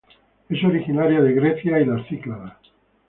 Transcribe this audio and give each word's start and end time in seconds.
Es 0.49 0.63
originaria 0.63 1.21
de 1.21 1.31
Grecia 1.31 1.79
y 1.79 1.85
las 1.85 2.07
Cícladas. 2.07 2.57